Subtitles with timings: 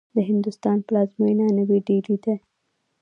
[0.15, 2.35] د هندوستان پلازمېنه نوې ډيلې دې.